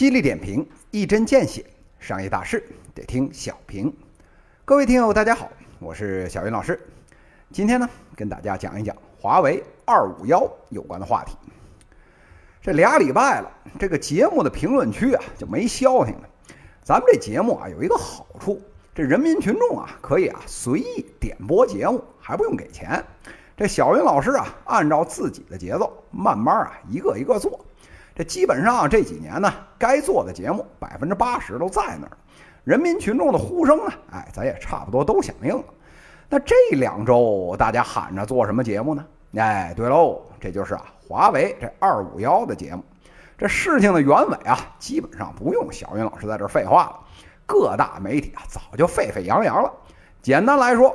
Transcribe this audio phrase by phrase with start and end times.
[0.00, 1.62] 犀利点评，一针见血，
[1.98, 3.94] 商业大事得听小平。
[4.64, 6.80] 各位听友，大家好，我是小云老师。
[7.52, 11.36] 今天呢，跟大家讲一讲华为二五幺有关的话题。
[12.62, 16.28] 这俩礼拜了，这个节目的评论区啊就没消停了。
[16.82, 18.58] 咱们这节目啊有一个好处，
[18.94, 23.04] 这人民群众啊可以啊随意点播节目，还不用给钱。
[23.54, 27.62] 这小云老师啊，按照自己的节奏，慢慢啊一个一个做。
[28.14, 32.12] 这基本上这几年呢，该做的节目百分之八十都在那儿，
[32.64, 35.64] 人民群众的呼声呢，哎，咱也差不多都响应了。
[36.28, 39.04] 那这两周大家喊着做什么节目呢？
[39.36, 42.82] 哎，对喽，这就是啊华为这二五幺的节目。
[43.38, 47.00] 这事情的原委啊，基本上不用小云老师在这废话了，
[47.46, 49.72] 各大媒体啊早就沸沸扬扬了。
[50.20, 50.94] 简单来说，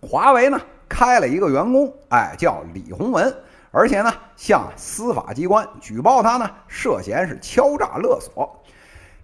[0.00, 0.60] 华为呢。
[0.88, 3.34] 开了一个员工，哎，叫李洪文，
[3.74, 8.62] 而且呢，向司法机关举报他呢，涉嫌是敲诈勒索。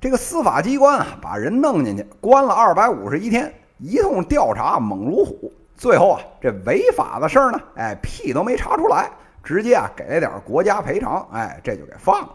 [0.00, 9.10] 这个司法机关啊，把人弄进去，关了二百五十一天，一通调查猛如虎，最后啊，这违法的事儿呢，哎，屁都没查出来，
[9.44, 12.28] 直接啊，给了点国家赔偿，哎，这就给放了。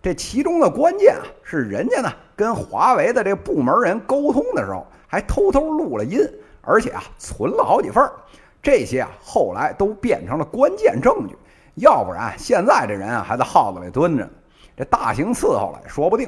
[0.00, 6.20] 这其中的关键啊，是人家呢跟华为的这部门人沟通的时候，还偷偷录了音，
[6.62, 8.12] 而且啊，存了好几份儿。
[8.64, 11.36] 这些啊，后来都变成了关键证据，
[11.74, 14.30] 要不然现在这人啊还在耗子里蹲着呢，
[14.74, 16.26] 这大刑伺候了也说不定。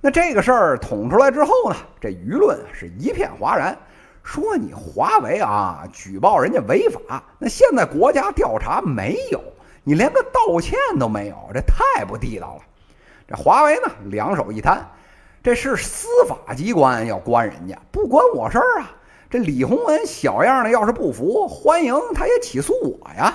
[0.00, 3.76] 那这个事儿捅出来之后呢，这舆论是一片哗然，
[4.22, 9.42] 说你华为啊举报人家违法，那现在国家调查没有，
[9.82, 12.62] 你连个道歉都没有，这太不地道了。
[13.26, 14.86] 这华为呢两手一摊，
[15.42, 18.92] 这是司法机关要关人家，不关我事儿啊。
[19.34, 23.34] 这李洪文小样的，要是不服，欢迎他也起诉我呀。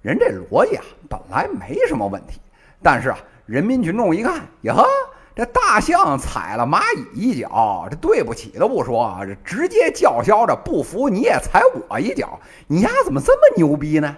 [0.00, 2.40] 人这逻辑啊，本来没什么问题，
[2.80, 4.86] 但是啊，人民群众一看，呀呵，
[5.34, 12.38] 这大象踩了蚂蚁一脚，这对不起都不说，这直接叫嚣着不服你也踩我一脚，
[12.68, 14.16] 你丫怎么这么牛逼呢？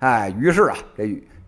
[0.00, 1.04] 哎，于是啊，这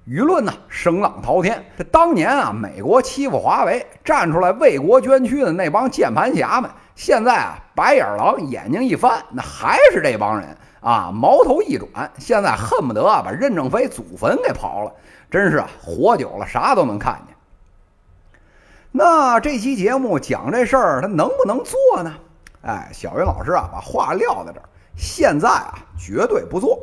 [0.09, 1.63] 舆论呢声浪滔天。
[1.77, 6.71] 这当年啊，美国欺负华为，站出来为国捐躯的那帮键盘侠们。
[6.95, 11.13] 现在啊，白眼狼眼睛一翻，那还是这帮人啊！
[11.15, 14.93] 矛头一转，现在恨不得啊把任正非祖坟给刨了。
[15.31, 17.37] 真是啊，活久了啥都能看见。
[18.91, 22.15] 那这期节目讲这事儿，他能不能做呢？
[22.63, 24.65] 哎，小云老师啊，把话撂在这儿，
[24.97, 26.81] 现在啊，绝对不做。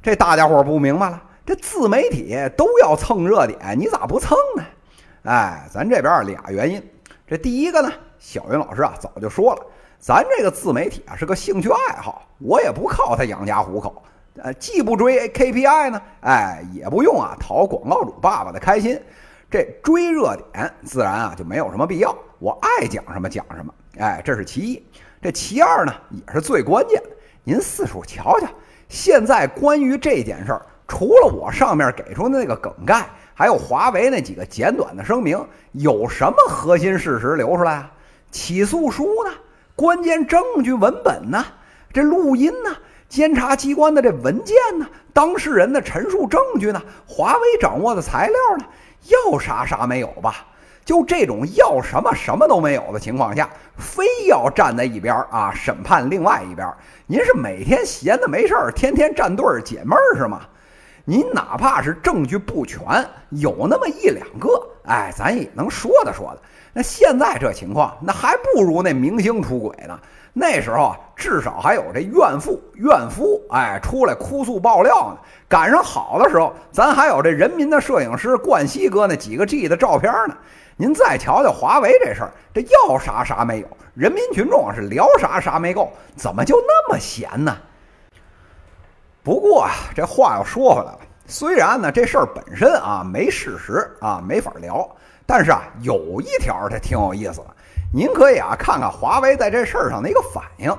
[0.00, 4.64] 这大家伙不明白了，这自媒体都要蹭热点，你咋不蹭呢？
[5.24, 6.82] 哎，咱这边俩原因，
[7.26, 7.92] 这第一个呢。
[8.18, 9.62] 小云老师啊，早就说了，
[9.98, 14.02] 咱这个自媒体啊是个兴趣爱好，我也不靠它养家糊口，
[14.42, 19.00] 呃，既不追 KPI 呢，哎，也不用啊讨广告主爸爸的开心，
[19.50, 24.86] 这追热点自然啊就没有什么必要，我爱讲什么讲什么，哎，这是其一，
[25.22, 27.08] 这其二呢也是最关键的，
[27.42, 28.46] 您四处瞧瞧，
[28.86, 35.40] 现在关于这件事儿，除了我上面给出的那个梗概，还有华为那几个简短的声明，
[35.70, 37.90] 有什么核心事实流出来啊？
[38.32, 39.30] 起诉书呢？
[39.76, 41.46] 关键证据文本呢？
[41.92, 42.76] 这录音呢？
[43.08, 44.86] 监察机关的这文件呢？
[45.12, 46.82] 当事人的陈述证据呢？
[47.06, 48.64] 华为掌握的材料呢？
[49.06, 50.44] 要啥啥没有吧？
[50.84, 56.68] 就这种要什么什么都没有的情况下，非要站在一边啊审判另外一边？
[57.06, 60.40] 您是每天闲的没事儿，天天站队解闷儿是吗？
[61.10, 62.80] 您哪怕是证据不全，
[63.30, 64.48] 有那么一两个，
[64.84, 66.42] 哎，咱也能说的说的。
[66.72, 69.98] 那现在这情况，那还不如那明星出轨呢。
[70.32, 75.18] 那时候啊，至少还有这怨妇、怨夫，哎，出来哭诉爆料呢。
[75.48, 80.36] 赶上好的时候，咱还有这人民的摄影师冠希哥那几个 G 的照片呢。
[80.76, 87.56] 您再瞧瞧华为这事儿，这要啥啥没有，人民群众是聊啥啥没够，怎么就那么闲呢？
[89.22, 90.99] 不过啊，这话又说回来了，
[91.30, 94.86] 虽然呢这事儿本身啊没事实啊没法聊。
[95.32, 97.46] 但是啊，有一条它挺有意思的，
[97.94, 100.76] 您可以啊看看华为在这事儿上的一个反应。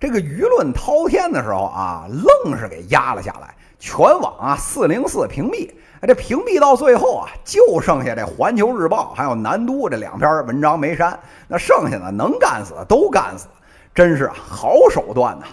[0.00, 5.70] 这个舆论滔天的时候啊，愣是给压了下来，全网啊四零四屏蔽。
[6.08, 13.48] 这屏蔽到最后啊，就剩下这《环球日报》还有南都这两篇文章没删，那剩下的能干死的都干死，
[13.94, 15.44] 真是好手段呐！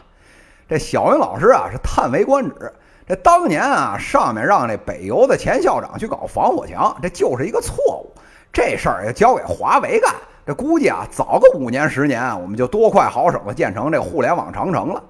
[0.70, 2.74] 这小云老师啊是叹为观止。
[3.07, 8.12] 这当年啊，上面让这北邮的前校长去搞防火墙，这就是一个错误。
[8.51, 10.13] 这事儿要交给华为干，
[10.45, 15.01] 这估计啊，早个五年十年，我们就多快好省的建成这互联网长城了。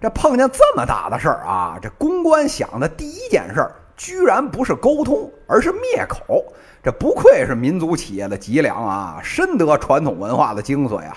[0.00, 6.44] 这碰见这么大的事儿啊，这公关想的第一件事儿，居然不是沟通，而是灭口。
[6.82, 11.16] 这不愧是民族企业的脊梁啊，深得传统文化的精髓啊。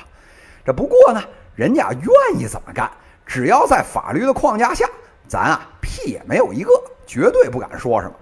[0.63, 1.19] 这不过呢，
[1.55, 2.87] 人家愿意怎么干，
[3.25, 4.85] 只要在法律的框架下，
[5.33, 6.69] 咱啊屁也没有一个，
[7.07, 8.13] 绝对不敢说什么。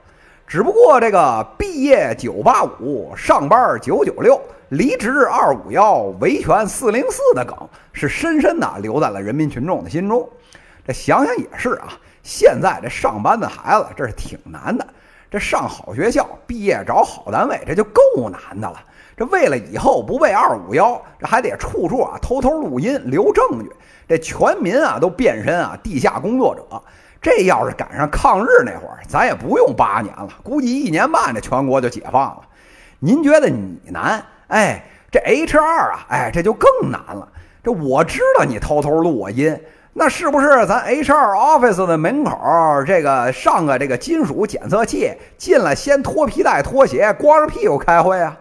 [0.47, 10.25] 只不过这个毕业九八五，上班九九六，离职二五幺，维权四零四的梗，是深深的留在了人民群众的心中。
[10.87, 11.89] 这想想也是啊，
[12.23, 14.87] 现在这上班的孩子，这是挺难的。
[15.31, 18.83] 这上好学校，毕业找好单位，这就够难的了。
[19.15, 23.71] 这为了以后不被二五幺，这还得处处啊偷偷录音留证据。
[24.09, 26.63] 这全民啊都变身啊地下工作者。
[27.21, 32.41] 这要是赶上抗日那会儿，咱也不用八年了，估计一年半这全国就解放了。
[32.99, 34.21] 您觉得你难？
[34.47, 37.25] 哎，这 H 二啊，哎，这就更难了。
[37.63, 39.57] 这我知道你偷偷录我音。
[39.93, 42.39] 那是不是咱 HR office 的门口
[42.87, 48.35] 这个上个这个金属检测器进来先脱皮带脱鞋光着屁股开会啊？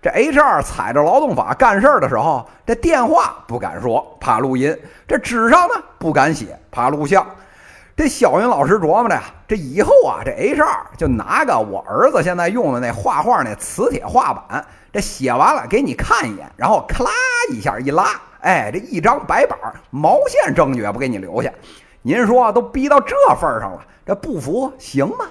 [0.00, 4.72] 这 HR 踩着劳动法干事儿的时候，这电话不敢说，怕录音；
[5.08, 7.26] 这纸上呢不敢写，怕录像。
[7.96, 17.10] 这小云老师琢磨着呀，这以后啊，这 HR 就拿个我儿子现在用的那画画那磁铁画板，这写完了给你看一眼，然后咔啦
[17.50, 18.04] 一下一拉。
[18.44, 19.58] 哎，这一张白板
[19.90, 21.50] 毛线证据也不给你留下，
[22.02, 25.24] 您说都逼到这份上了，这不服行吗？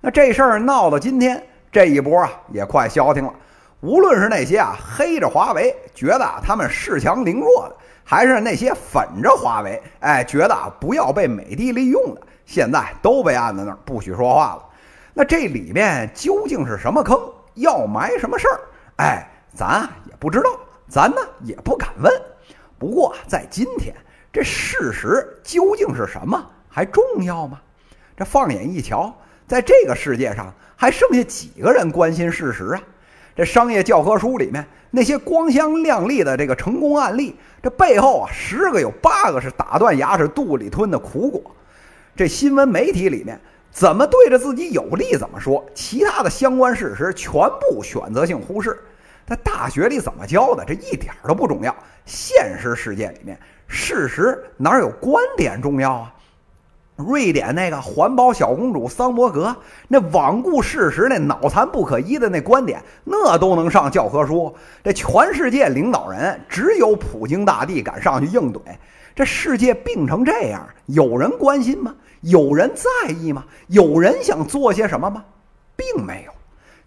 [0.00, 3.34] 那这事儿闹到今天这一波啊，也快消停了。
[3.80, 7.74] 无论是那些啊黑着华为，觉得啊他们恃强凌弱的，
[8.04, 14.64] 还是那些粉着华为，哎，觉得啊不要被美帝利用的，现在都被按在那儿不许说话了。
[15.12, 17.18] 那这里面究竟是什么坑，
[17.54, 18.60] 要埋什么事儿？
[18.98, 20.50] 哎，咱也不知道。
[20.90, 22.12] 咱呢也不敢问，
[22.76, 23.94] 不过在今天，
[24.32, 27.60] 这事实究竟是什么还重要吗？
[28.16, 29.16] 这放眼一瞧，
[29.46, 32.82] 在这个世界上还剩下几个人关心事实啊？
[33.36, 41.40] 这商业教科书里面那些光鲜亮丽的这个成功案例，这背后啊十个有八个是打断牙齿肚里吞的苦果。
[42.16, 43.40] 这新闻媒体里面
[43.70, 48.76] 怎么对着自己有利怎么说，其他的相关事实全部选择性忽视。
[49.30, 51.72] 在大学里怎么教的，这一点都不重要。
[52.04, 53.38] 现实世界里面，
[53.68, 56.12] 事实哪有观点重要啊？
[56.96, 59.54] 瑞典那个环保小公主桑伯格，
[59.86, 64.52] 那罔顾事实、那脑残不可依的那观点，那都能上教科书。
[64.82, 68.58] 这全世界领导人，只有普京大帝敢上去硬怼。
[69.14, 71.94] 这世界病成这样，有人关心吗？
[72.22, 73.44] 有人在意吗？
[73.68, 75.24] 有人想做些什么吗？
[75.76, 76.32] 并没有。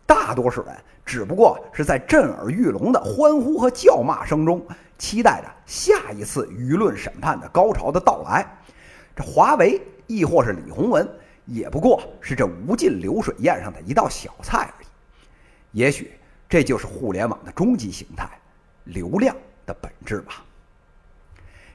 [0.06, 0.76] 大多数人。
[1.06, 4.66] 只不过是在震耳欲聋的欢呼和叫骂声中，
[4.98, 8.48] 期待着下一次舆论审判的高潮的到来。
[9.14, 11.06] 这华为亦或是李洪文，
[11.46, 14.88] 也不过是这无尽流水宴上的一道小菜而已。
[15.74, 16.14] 也许
[16.48, 18.30] 这就是互联网的终极形态——
[18.86, 19.36] 流量
[19.66, 20.42] 的本质吧。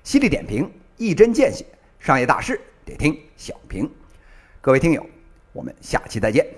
[0.02, 1.66] 犀利点评，一针见血，
[2.00, 3.90] 商业大事得听小平。
[4.62, 5.04] 各位听友，
[5.52, 6.57] 我们下期再见。